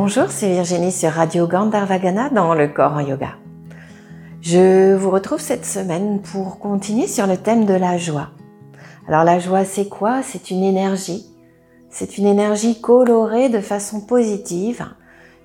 [0.00, 3.30] Bonjour, c'est Virginie sur Radio Gandharvagana dans le corps en yoga.
[4.40, 8.28] Je vous retrouve cette semaine pour continuer sur le thème de la joie.
[9.08, 10.22] Alors la joie, c'est quoi?
[10.22, 11.26] C'est une énergie.
[11.90, 14.86] C'est une énergie colorée de façon positive.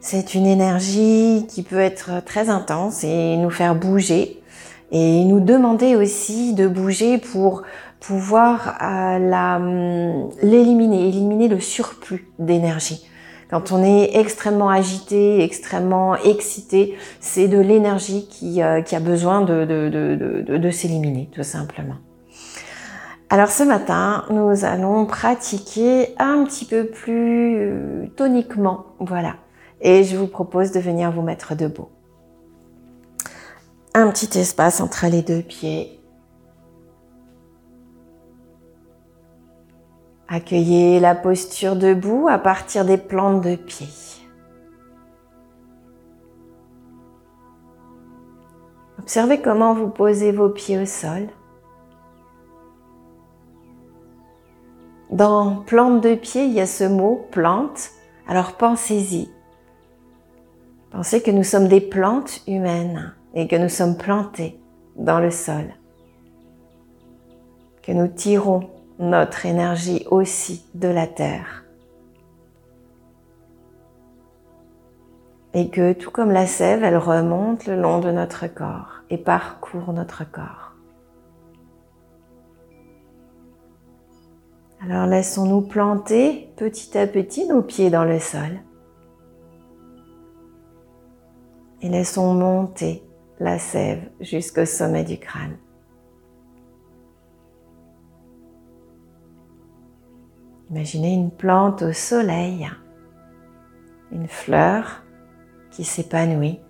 [0.00, 4.42] C'est une énergie qui peut être très intense et nous faire bouger
[4.90, 7.62] et nous demander aussi de bouger pour
[8.00, 13.08] pouvoir euh, l'éliminer, éliminer le surplus d'énergie.
[13.52, 20.70] Quand on est extrêmement agité, extrêmement excité, c'est de l'énergie qui, euh, a besoin de
[20.70, 21.96] s'éliminer, tout simplement.
[23.28, 29.36] Alors ce matin, nous allons pratiquer un petit peu plus euh, toniquement, voilà.
[29.82, 31.88] Et je vous propose de venir vous mettre debout.
[33.92, 36.01] Un petit espace entre les deux pieds,
[40.34, 43.88] Accueillez la posture debout à partir des plantes de pied.
[48.98, 51.28] Observez comment vous posez vos pieds au sol.
[55.10, 57.90] Dans plante de pied, il y a ce mot plante.
[58.26, 59.28] Alors pensez-y.
[60.92, 64.58] Pensez que nous sommes des plantes humaines et que nous sommes plantés
[64.96, 65.74] dans le sol.
[67.82, 68.70] Que nous tirons
[69.02, 71.64] notre énergie aussi de la Terre.
[75.54, 79.92] Et que tout comme la sève, elle remonte le long de notre corps et parcourt
[79.92, 80.72] notre corps.
[84.84, 88.60] Alors laissons-nous planter petit à petit nos pieds dans le sol.
[91.82, 93.02] Et laissons monter
[93.40, 95.56] la sève jusqu'au sommet du crâne.
[100.72, 102.66] Imaginez une plante au soleil,
[104.10, 105.02] une fleur
[105.70, 106.60] qui s'épanouit,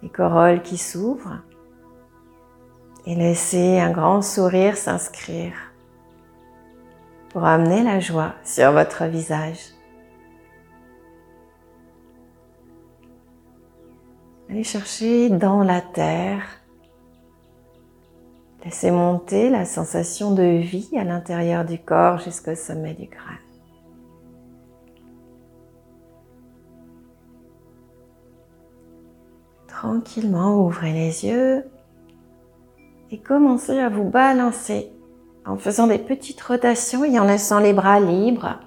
[0.00, 1.42] des corolles qui s'ouvrent
[3.04, 5.54] et laissez un grand sourire s'inscrire
[7.30, 9.58] pour amener la joie sur votre visage.
[14.48, 16.44] Allez chercher dans la terre
[18.66, 23.36] Laissez monter la sensation de vie à l'intérieur du corps jusqu'au sommet du crâne.
[29.68, 31.64] Tranquillement, ouvrez les yeux
[33.12, 34.90] et commencez à vous balancer
[35.46, 38.58] en faisant des petites rotations et en laissant les bras libres.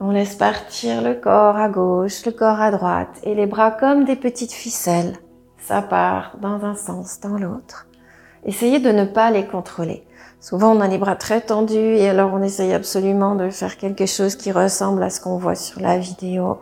[0.00, 4.06] On laisse partir le corps à gauche, le corps à droite et les bras comme
[4.06, 5.18] des petites ficelles.
[5.58, 7.85] Ça part dans un sens, dans l'autre.
[8.46, 10.04] Essayez de ne pas les contrôler.
[10.40, 14.06] Souvent, on a les bras très tendus et alors on essaye absolument de faire quelque
[14.06, 16.60] chose qui ressemble à ce qu'on voit sur la vidéo.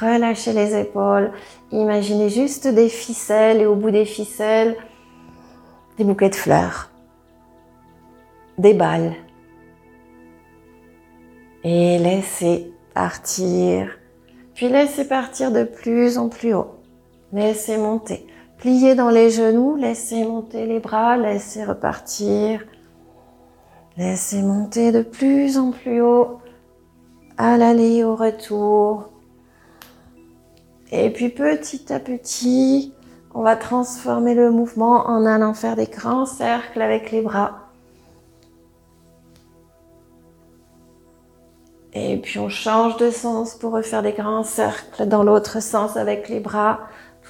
[0.00, 1.30] Relâchez les épaules.
[1.70, 4.76] Imaginez juste des ficelles et au bout des ficelles,
[5.96, 6.90] des bouquets de fleurs,
[8.58, 9.14] des balles.
[11.62, 13.88] Et laissez partir.
[14.54, 16.80] Puis laissez partir de plus en plus haut.
[17.32, 18.26] Laissez monter.
[18.62, 22.64] Pliez dans les genoux, laissez monter les bras, laissez repartir.
[23.96, 26.38] Laissez monter de plus en plus haut
[27.36, 29.10] à l'aller au retour.
[30.92, 32.94] Et puis petit à petit,
[33.34, 37.68] on va transformer le mouvement en allant faire des grands cercles avec les bras.
[41.94, 46.28] Et puis on change de sens pour refaire des grands cercles dans l'autre sens avec
[46.28, 46.78] les bras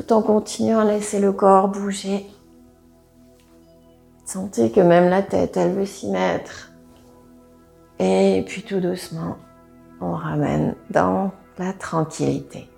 [0.00, 2.26] tout en continuant à laisser le corps bouger.
[4.24, 6.72] Sentez que même la tête, elle veut s'y mettre.
[7.98, 9.36] Et puis tout doucement,
[10.00, 12.70] on ramène dans la tranquillité.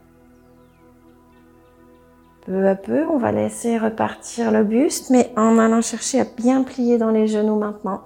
[2.47, 6.65] Peu à peu, on va laisser repartir le buste, mais en allant chercher à bien
[6.65, 8.01] plier dans les genoux maintenant.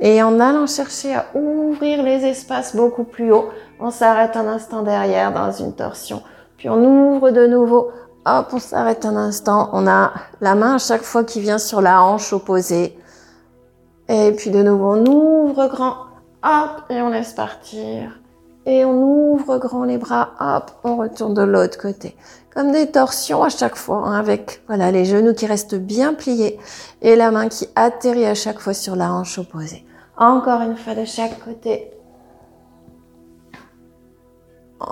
[0.00, 3.48] Et en allant chercher à ouvrir les espaces beaucoup plus haut,
[3.80, 6.22] on s'arrête un instant derrière dans une torsion.
[6.56, 7.90] Puis on ouvre de nouveau
[8.26, 9.68] Hop, on s'arrête un instant.
[9.72, 12.98] On a la main à chaque fois qui vient sur la hanche opposée.
[14.08, 15.96] Et puis de nouveau, on ouvre grand.
[16.42, 18.18] Hop, et on laisse partir.
[18.64, 20.30] Et on ouvre grand les bras.
[20.40, 22.16] Hop, on retourne de l'autre côté.
[22.54, 26.58] Comme des torsions à chaque fois, hein, avec voilà les genoux qui restent bien pliés
[27.02, 29.84] et la main qui atterrit à chaque fois sur la hanche opposée.
[30.16, 31.90] Encore une fois de chaque côté.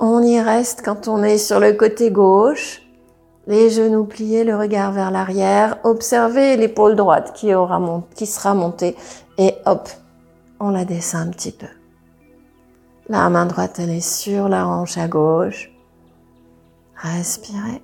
[0.00, 2.81] On y reste quand on est sur le côté gauche
[3.46, 5.78] les genoux pliés, le regard vers l'arrière.
[5.84, 8.96] Observez l'épaule droite qui, sera montée
[9.38, 9.88] et hop,
[10.60, 11.66] on la descend un petit peu.
[13.08, 15.70] La main droite, elle est sur la hanche à gauche.
[16.94, 17.82] Respirez.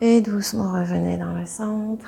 [0.00, 2.06] Et doucement revenez dans le centre.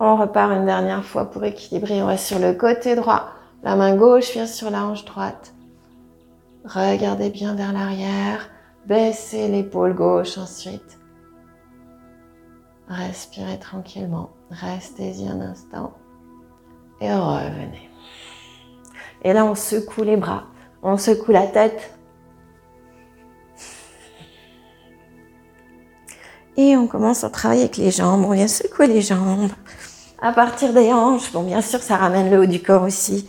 [0.00, 2.02] On repart une dernière fois pour équilibrer.
[2.02, 3.28] On reste sur le côté droit.
[3.62, 5.54] La main gauche vient sur la hanche droite.
[6.64, 8.50] Regardez bien vers l'arrière.
[8.86, 10.98] Baissez l'épaule gauche ensuite.
[12.88, 14.30] Respirez tranquillement.
[14.50, 15.94] Restez-y un instant.
[17.00, 17.90] Et revenez.
[19.22, 20.44] Et là, on secoue les bras.
[20.82, 21.98] On secoue la tête.
[26.56, 28.24] Et on commence à travailler avec les jambes.
[28.26, 29.50] On vient secouer les jambes.
[30.20, 33.28] À partir des hanches, bon, bien sûr, ça ramène le haut du corps aussi.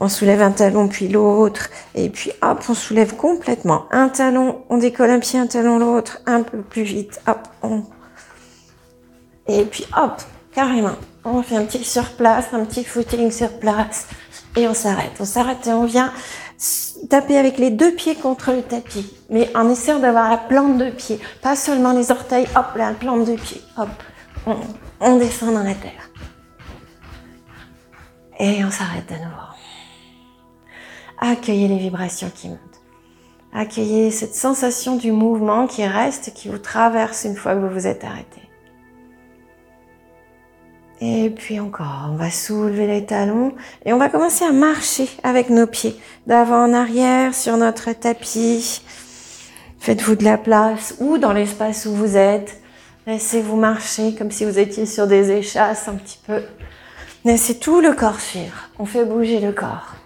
[0.00, 1.68] On soulève un talon puis l'autre.
[1.94, 3.84] Et puis, hop, on soulève complètement.
[3.92, 6.20] Un talon, on décolle un pied, un talon l'autre.
[6.26, 7.20] Un peu plus vite.
[7.28, 7.84] Hop, on.
[9.46, 10.20] Et puis, hop,
[10.52, 10.96] carrément.
[11.24, 14.08] On fait un petit sur place, un petit footing sur place.
[14.56, 15.12] Et on s'arrête.
[15.20, 16.12] On s'arrête et on vient
[17.08, 20.90] taper avec les deux pieds contre le tapis, mais en essayant d'avoir la plante de
[20.90, 23.88] pied, pas seulement les orteils, hop, la plante de pied, hop,
[25.00, 26.10] on, descend dans la terre.
[28.38, 29.50] Et on s'arrête de nouveau.
[31.22, 32.58] Accueillez les vibrations qui montent.
[33.52, 37.86] Accueillez cette sensation du mouvement qui reste, qui vous traverse une fois que vous vous
[37.86, 38.40] êtes arrêté.
[41.02, 45.50] Et puis encore, on va soulever les talons et on va commencer à marcher avec
[45.50, 45.96] nos pieds
[46.26, 48.82] d'avant en arrière sur notre tapis.
[49.78, 52.62] Faites-vous de la place ou dans l'espace où vous êtes.
[53.06, 56.42] Laissez-vous marcher comme si vous étiez sur des échasses un petit peu.
[57.26, 58.70] Laissez tout le corps suivre.
[58.78, 59.99] On fait bouger le corps.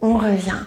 [0.00, 0.64] On revient.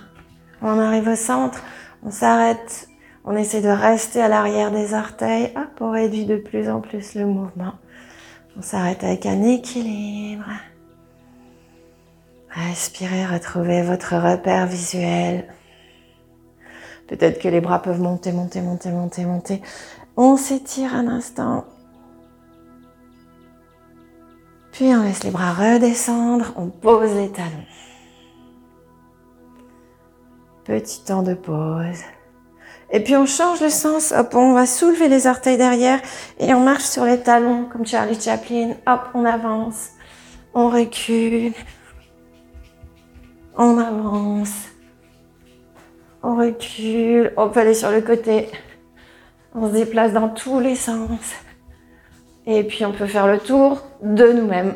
[0.61, 1.63] On arrive au centre.
[2.03, 2.89] On s'arrête
[3.25, 5.51] on essaie de rester à l'arrière des orteils.
[5.55, 7.73] Hop, on réduit de plus en plus le mouvement.
[8.57, 10.49] On s'arrête avec un équilibre.
[12.49, 15.53] Respirez, retrouvez votre repère visuel.
[17.07, 19.61] Peut-être que les bras peuvent monter, monter, monter, monter, monter.
[20.17, 21.65] On s'étire un instant.
[24.71, 26.53] Puis on laisse les bras redescendre.
[26.55, 27.65] On pose les talons.
[30.69, 32.03] Petit temps de pause.
[32.91, 35.99] Et puis on change le sens, hop, on va soulever les orteils derrière
[36.37, 38.75] et on marche sur les talons comme Charlie Chaplin.
[38.85, 39.93] Hop, on avance,
[40.53, 41.53] on recule,
[43.57, 44.67] on avance,
[46.21, 48.47] on recule, on peut aller sur le côté,
[49.55, 51.33] on se déplace dans tous les sens.
[52.45, 54.75] Et puis on peut faire le tour de nous-mêmes.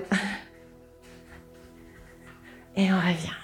[2.75, 3.42] Et on revient.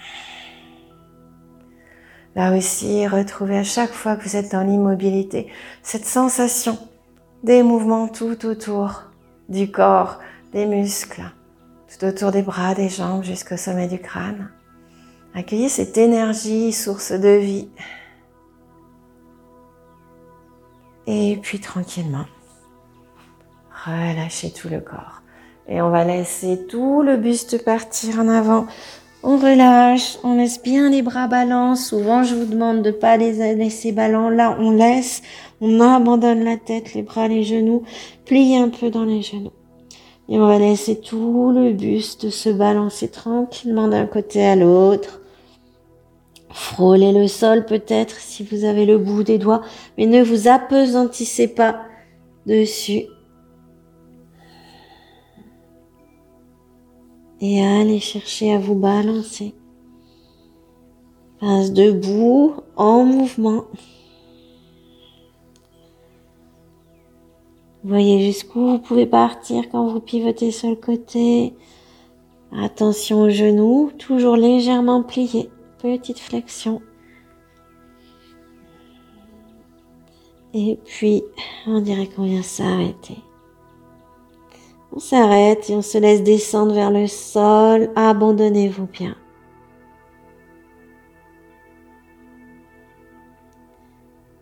[2.40, 5.52] Aussi, retrouvez à chaque fois que vous êtes dans l'immobilité
[5.84, 6.78] cette sensation
[7.44, 9.04] des mouvements tout autour
[9.50, 10.20] du corps,
[10.54, 11.24] des muscles,
[11.90, 14.50] tout autour des bras, des jambes jusqu'au sommet du crâne.
[15.36, 17.68] Accueillez cette énergie, source de vie.
[21.08, 22.26] Et puis tranquillement,
[23.86, 25.24] relâchez tout le corps.
[25.68, 28.66] Et on va laisser tout le buste partir en avant
[29.24, 31.76] on relâche, on laisse bien les bras ballants.
[31.76, 34.30] Souvent, je vous demande de pas les laisser ballants.
[34.30, 35.22] Là, on laisse,
[35.62, 37.84] on abandonne la tête, les bras, les genoux,
[38.26, 39.52] pliez un peu dans les genoux.
[40.30, 45.22] Et on va laisser tout le buste se balancer tranquillement d'un côté à l'autre.
[46.52, 49.62] Frôlez le sol peut-être si vous avez le bout des doigts,
[49.98, 51.82] mais ne vous apesantissez pas
[52.46, 53.06] dessus.
[57.42, 59.54] Et allez chercher à vous balancer.
[61.40, 63.66] Passe debout, en mouvement.
[67.84, 71.54] Voyez jusqu'où vous pouvez partir quand vous pivotez sur le côté.
[72.52, 75.50] Attention aux genoux, toujours légèrement pliés.
[75.82, 76.82] Petite flexion.
[80.54, 81.24] Et puis,
[81.68, 83.18] on dirait qu'on vient s'arrêter.
[84.92, 87.92] On s'arrête et on se laisse descendre vers le sol.
[87.96, 89.16] Abandonnez-vous bien.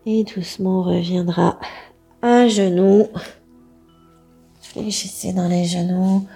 [0.06, 1.58] Et doucement on reviendra
[2.22, 3.06] à genoux.
[4.62, 6.26] Fléchissez dans les genoux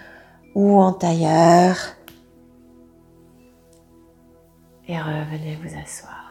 [0.54, 1.76] ou en tailleur.
[4.88, 6.22] Et revenez vous asseoir.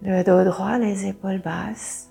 [0.00, 2.10] Le dos droit, les épaules basses.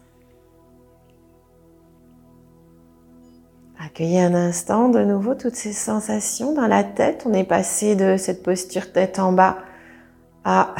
[3.94, 7.28] Accueillez un instant de nouveau toutes ces sensations dans la tête.
[7.30, 9.60] On est passé de cette posture tête en bas
[10.44, 10.74] à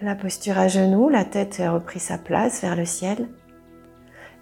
[0.00, 1.08] la posture à genoux.
[1.08, 3.28] La tête a repris sa place vers le ciel.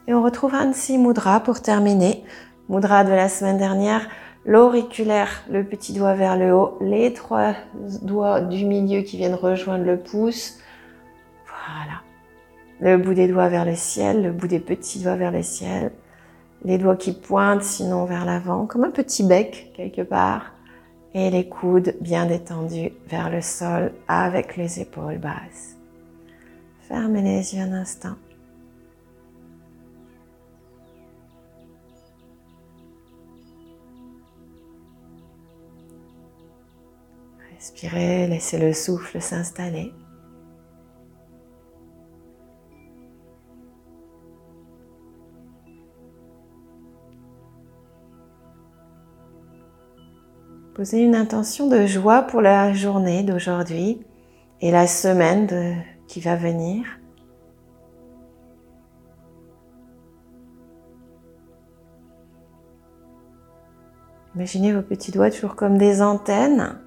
[0.06, 2.22] Et on retrouve Ansi Mudra pour terminer.
[2.68, 4.06] Mudra de la semaine dernière,
[4.44, 7.54] l'auriculaire, le petit doigt vers le haut, les trois
[8.02, 10.58] doigts du milieu qui viennent rejoindre le pouce.
[11.46, 12.02] Voilà.
[12.80, 15.92] Le bout des doigts vers le ciel, le bout des petits doigts vers le ciel.
[16.64, 20.52] Les doigts qui pointent sinon vers l'avant, comme un petit bec quelque part.
[21.14, 25.76] Et les coudes bien détendus vers le sol avec les épaules basses.
[26.80, 28.16] Fermez les yeux un instant.
[37.54, 39.92] Respirez, laissez le souffle s'installer.
[50.78, 54.06] Posez une intention de joie pour la journée d'aujourd'hui
[54.60, 56.86] et la semaine qui va venir.
[64.36, 66.80] Imaginez vos petits doigts toujours comme des antennes.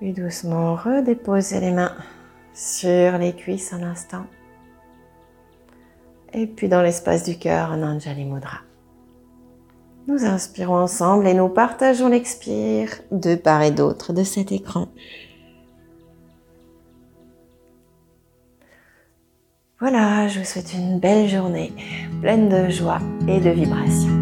[0.00, 1.94] Puis doucement redéposez les mains
[2.56, 4.24] sur les cuisses un instant.
[6.32, 8.60] Et puis dans l'espace du cœur, un Anjali Mudra.
[10.08, 14.88] Nous inspirons ensemble et nous partageons l'expire de part et d'autre de cet écran.
[19.78, 21.72] Voilà, je vous souhaite une belle journée,
[22.22, 24.15] pleine de joie et de vibrations.